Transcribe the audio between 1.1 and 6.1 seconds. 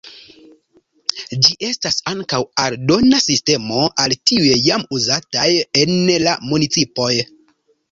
Ĝi estas ankaŭ aldona sistemo al tiuj jam uzataj en